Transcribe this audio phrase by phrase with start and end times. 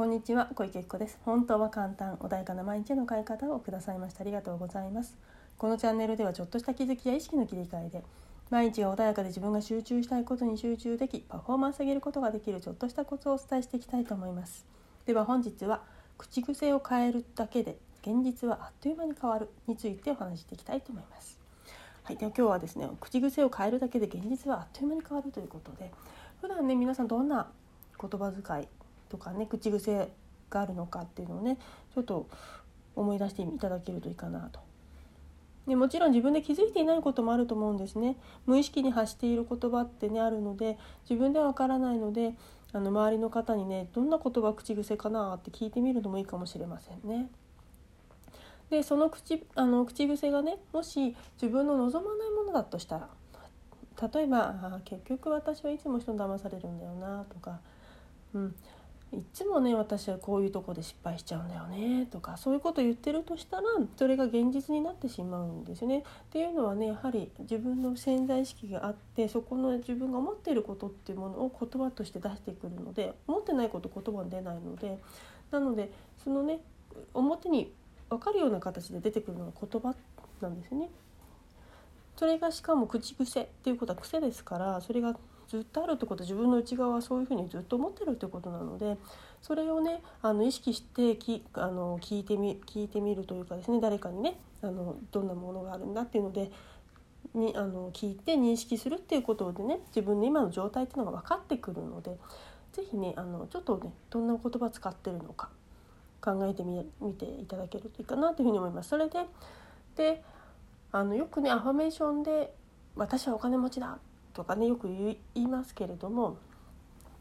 [0.00, 1.18] こんにちは小池子です。
[1.26, 4.22] 本当は簡単穏やかな毎日の変え方をくださいました。
[4.22, 5.18] ありがとうございます。
[5.58, 8.02] このチャンネルではちょっとした気づきや意識の切り替えで
[8.48, 14.64] 毎日が穏やかで自分が集中したいことに集中できパフォーマンス上げることができるちょっとしたコツをお伝えしていきたいと思います。
[15.04, 15.82] では本日は
[16.16, 21.38] 口癖を変えるだけで現実はあっという間に変わるについてお話していきたいと思います。
[22.04, 25.92] はい、では今日はですね口癖を変えるだけで現実はあっという間に変わるということで
[26.40, 27.50] 普段ね皆さんどんな
[28.00, 28.68] 言葉遣い
[29.10, 30.10] とかね口癖
[30.48, 31.58] があるのかっていうのをね
[31.94, 32.26] ちょっと
[32.96, 34.60] 思い出していただけるといいかなと。
[35.66, 38.16] でもちろん自分で気づいていないこともあると思うんですね。
[38.46, 40.78] 無意識に発している言葉ってねあるので
[41.08, 42.34] 自分ではわからないので
[42.72, 47.28] あの周りの方にねどんな言葉口癖かなって聞いてみるのもいいかもしれませんね。
[48.70, 53.08] でその口あの口癖がねもし自分の望まないものだとしたら
[54.12, 57.60] 例えば「結局私はいつも人に騙されるんだよな」とか
[58.32, 58.54] 「うん
[59.12, 63.64] いつもね私はこういうとこで失敗しちゃうんだよねとかそういうこと言ってるとしたら
[63.96, 65.98] それが現実になってしまうんですよね。
[65.98, 74.98] っていうのはねやはり自分の潜在意識があってそこの自分が思っていることっていうものを言葉として出してくるので思ってないこと言葉に出ないので
[75.50, 75.90] なので
[76.22, 76.60] そのね
[77.12, 77.72] 表に
[78.08, 79.94] 分かるような形で出てくるのが言葉
[80.40, 80.88] なんですね。
[82.16, 85.16] それがしかも口癖っていうことは癖ですからそれが
[85.50, 88.96] ずっとあるってこと自分の内側はそういうふうにずっと思ってるってことなので
[89.42, 96.52] それをねあの意識してきあの聞いてみ聞いてみるというかですね誰かにねあのどんなものがあるんだっていうので
[97.34, 102.16] にあの聞いて認識するっていうことでね自分の今の状態っていうのが分かってくるので
[102.72, 105.48] 是非ねあのちょっとねどんな言葉使ってるのか
[106.20, 106.84] 考えてみ
[107.14, 108.90] ていただけるといいかなというふうに思います。
[108.90, 109.18] それで
[109.96, 110.22] で
[110.92, 112.54] あのよくねアファメーションで
[112.94, 113.98] 「私はお金持ちだ」
[114.32, 116.36] とかねよく言いますけれども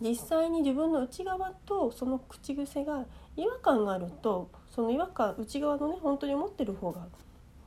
[0.00, 3.04] 実際に自分の内側とその口癖が
[3.36, 7.06] 違和感があるとその違和感内側のね本当に思ってる方が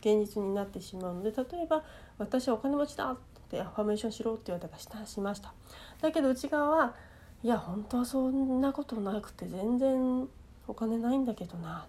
[0.00, 1.82] 現実になってしまうので例えば
[2.18, 3.16] 「私はお金持ちだ」っ
[3.48, 5.52] てアファメーションしろって言われたらしたしました。
[6.00, 6.94] だけど内側は
[7.42, 10.28] いや本当はそんなことなくて全然
[10.66, 11.86] お金ないんだけどな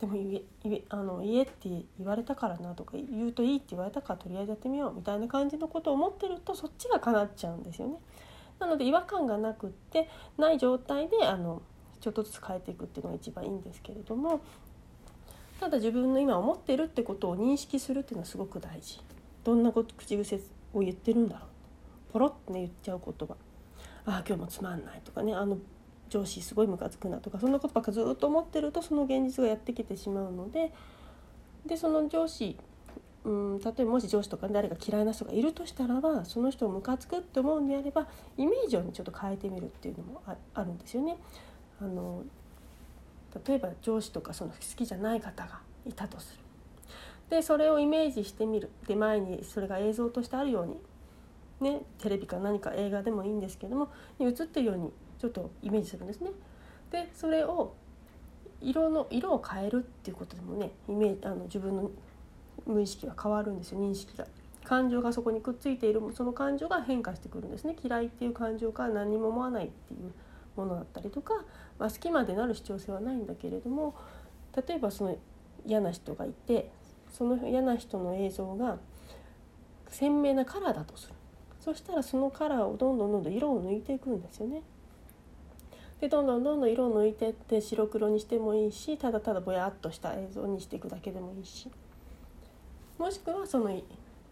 [0.00, 7.96] でも言えあの言えって言われたからなとか言うといいって言われたからとりあえずやってみようみたいな感じのことを思ってるとそっちが叶っちゃうんですよね。
[8.58, 10.08] なので違和感がなくって
[10.38, 11.62] ない状態であの
[12.00, 14.40] ちょっとずつ変えていくっていうのが一番いいんですけれども
[15.58, 19.00] ただ自分の今思ってるってことを認識するっていうのはすごく大事。
[19.44, 20.40] どんなこと口癖
[20.72, 23.34] を言ってるんだろうポロッとね言っちゃう言葉
[24.04, 25.58] ああ今日もつまんないとかねあの
[26.10, 30.72] 上司すごいムカつくなとかそんなことばっかずっと思ってるとその現実がやってきてしまうので
[31.64, 32.58] でその上司
[33.24, 40.22] うん例えばもし上司とか誰か嫌いな人がいるとしたらばその人をムカつくって思うんであればイメージをちょっと変えてみるっていうのも
[40.54, 41.16] あるんですよね。
[41.80, 42.24] あの
[43.46, 46.40] 例えば上司とかその好きじゃない方がいたとする。
[47.28, 50.80] でそれをイメージしてみるで前にそれが映像としてあるように
[51.60, 53.88] ねテレビか何か映画でもいいんですけども
[54.18, 56.30] 映ってるようにちょっとイメージするんですね。
[56.90, 57.74] でそれを
[58.60, 61.90] 色の色を変えるっていうことでもねイメージあの自分の
[62.66, 64.26] 無意識が変わるんですよ認識が。
[64.64, 70.12] 感情がそこにくっついているその感情が変化してくるんですね嫌いっていう感情から何も思わないっていう
[70.54, 71.32] ものだったりとか、
[71.78, 73.94] まあ、好きまでなる必要性はないんだけれども
[74.54, 75.16] 例えばその
[75.66, 76.70] 嫌な人がいて
[77.10, 78.78] その嫌な人の映像が
[79.88, 81.14] 鮮明なカラーだとする
[81.60, 84.62] そしたらそのカラーをどんどんどんどん色を抜いていくんですよね。
[86.00, 91.70] でどんどんどんどん色を抜いてって白黒にしてもいいしただただぼやっとした映像にしていくだけでもいいし。
[92.98, 93.70] もしくはその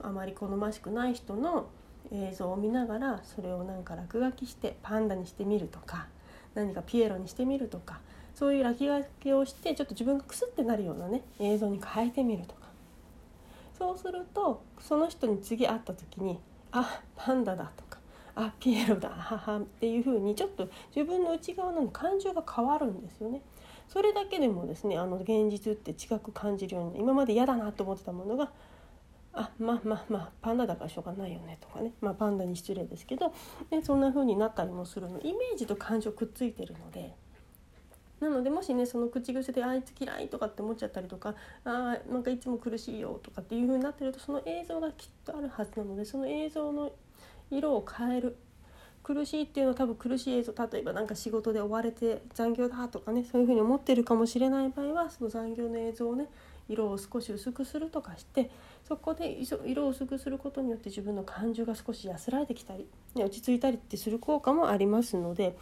[0.01, 1.69] あまり好ましくない人の
[2.13, 6.07] 映像を見ながらそれをなんか落書きしてパンダにしてみるとか
[6.55, 8.01] 何かピエロにしてみるとか
[8.35, 12.69] そういう落書きをしてちょっと自分がクスってなるようなね映像に変えてみるとか。
[13.79, 16.41] そうするとその人に次会った時に
[16.73, 17.98] 「あパンダだ」とか
[18.41, 23.43] あピエロだ母っていう風にちょっと自分の内側の感情が変わるんですよね。
[23.89, 28.53] それだけでもですねあの現実って近く感じるように今まで嫌だなと思ってたものが
[29.33, 33.33] あまあまあまあパンダだからしょうがないよねとかねまあパンダに失礼ですけど、
[33.71, 37.15] ね、そんな風になったりもするのイメージと感情くっついてるので。
[38.21, 46.91] なのでもしねその口癖で「あいつ嫌い」とかって思っちゃったりとか「あなんかいつも苦しいよ」とかっていう風になってるとその映像がきっとあるはずなのでその映像の
[47.51, 48.37] 色を変える
[49.03, 56.27] 苦しいっていうのは多分苦しい映像例えば何か仕事で追われて残業だとかねそういうふうに思ってるかもしれない場合はその残業の映像をね
[56.69, 58.51] 色を少し薄くするとかして
[58.87, 65.57] そこで色を薄くすることによって自分の感情が少し安らいできたり、ね、落ち着いたりってする効果もありますので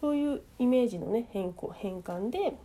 [0.00, 2.56] そういうイメージのね変更変換で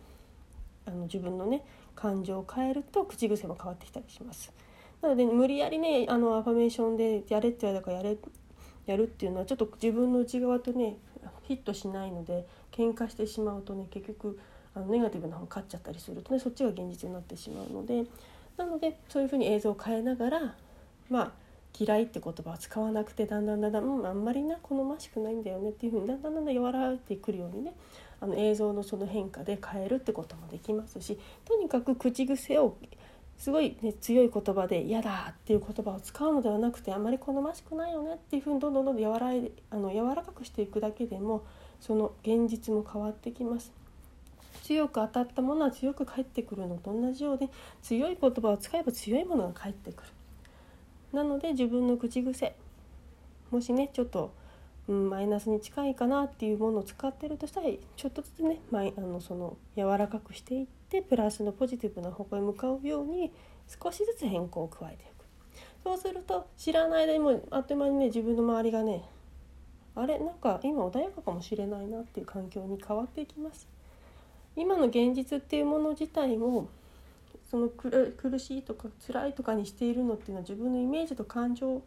[0.86, 1.64] あの自分のね
[1.96, 4.52] 感情を変えると口癖も変わってきたりします。
[5.00, 8.16] なので、無理やりねあのアファメーションでやれって言われたからやれ
[8.90, 10.96] やるっていうのはちょっと自分の内側とね
[11.42, 14.38] ヒットしないので喧嘩してしまうとね結局
[14.74, 18.04] あのネガティブな方勝っちゃったりするとねそっちが現実になってしまうので
[18.56, 20.54] なのでそういうふうに映像を変えながら
[21.08, 21.32] まあ
[21.78, 27.72] 嫌いって言葉を使わなくてだんだんだんだん、うん、あんまりな好ましくないんだよねっていうふうにだんだんだんだん和らいでくるようにね
[28.20, 32.76] あの映像のその変化で変えるってこともできますしとにかく口癖を
[33.38, 41.44] すごい、ね、強い言葉で「嫌だ」っていう言葉を使うのではなくてあまり好ましくないよねっていうふうにどんどんどんどん柔らいあの柔らかくしていくだけでも
[41.80, 43.72] その現実も変わってきます。
[44.64, 47.48] 強く当たったものは強く返ってくるのと同じようで
[47.80, 50.10] 強い言葉を使えば強いものが返ってくる。
[51.12, 52.54] なので自分の口癖
[53.50, 54.32] もしねちょっと、
[54.88, 60.77] うん、マイナスに近いかなっていうものを使ってるとしたらちょっとずつねあのその柔らかくしていって
[61.08, 63.30] プラスのポジティブな方向へ向かうように
[63.82, 65.18] 少しずつ変更を加えていく。
[65.84, 69.04] そうすると知らない間にもあっという間にね自分の周りがね
[69.94, 73.68] あれなんか今穏やかかもしれないなっていう環境に変わっていきます。
[74.56, 76.68] 今の現実っていうもの自体も
[77.50, 81.82] その苦しいとか辛いとかにしているのっていうのは自分のイメージと感情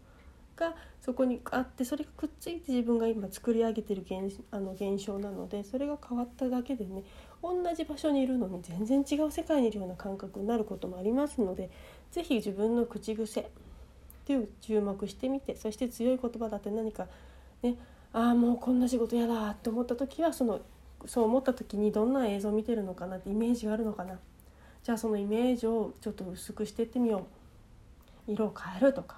[0.55, 7.03] がそこにあってそれがくっついて自分が今作り上げてる現あの現象なのでそれが変わっただけでね
[7.41, 11.69] 同じ場所にいるのに全然違う世界にいるような感覚になることもありますので
[12.11, 13.45] 是非自分の口癖っ
[14.25, 17.07] ていう注目してみてそして強い言葉だって何か
[17.63, 17.75] ね
[18.13, 20.61] ああもうこんな仕事嫌だって思った時はその
[21.05, 24.19] そう思った時にどんな映像を見てるのかなってイメージがあるのかな。
[24.83, 27.25] じゃあそのイメージをちょっと薄くしていってみよ
[28.27, 28.31] う。
[28.31, 29.17] 色を変えるとか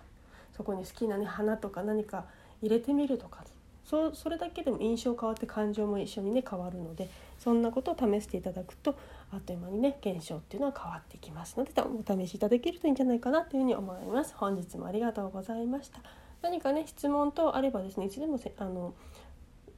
[0.56, 2.26] そこに好きな、ね、花とか何か
[2.62, 3.44] 入れてみるとか。
[3.86, 8.96] そそれだけでも印象変わって感情も一緒にね変わるのでそんなことを試していただくと
[9.32, 14.34] あっという間にね現象っていうのは変わってきますのでお試しいただけるといいんじゃないかなというふうに思います。
[14.36, 16.00] 本日もありがとうございました。
[16.42, 18.94] 何かね質問等あればですねいつでもあの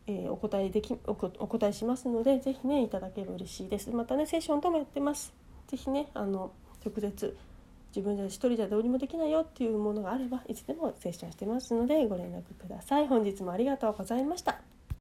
[0.07, 3.89] えー、お答えできお答えしますので是非ねいただければ嬉しいです。
[3.89, 5.33] またねセッションともやってます。
[5.67, 6.51] 是非ねあの
[6.85, 7.35] 直接
[7.95, 13.07] 自分じゃ一人じゃどうにもできないよっていうものがあればいつでもセッションしてますのでご連絡ください。
[13.07, 14.74] 本日もありがとうございました。